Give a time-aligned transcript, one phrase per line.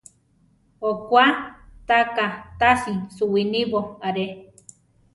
[0.89, 1.25] Okwá
[1.87, 2.25] ta ká
[2.59, 4.25] tasi suwinibo aré.